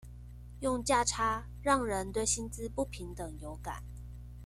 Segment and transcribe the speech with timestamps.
[0.61, 3.83] 用價差讓人對薪資不平等有感